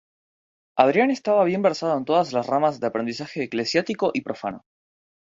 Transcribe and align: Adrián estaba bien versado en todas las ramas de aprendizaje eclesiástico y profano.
Adrián 0.77 1.11
estaba 1.11 1.43
bien 1.43 1.61
versado 1.61 1.95
en 1.95 2.05
todas 2.05 2.33
las 2.33 2.47
ramas 2.47 2.79
de 2.79 2.87
aprendizaje 2.87 3.43
eclesiástico 3.43 4.09
y 4.15 4.21
profano. 4.21 4.65